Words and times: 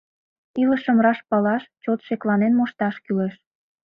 Илышым 0.61 0.97
раш 1.05 1.19
палаш, 1.29 1.63
чот 1.83 1.99
шекланен 2.07 2.53
мошташ 2.59 2.95
кӱлеш. 3.03 3.35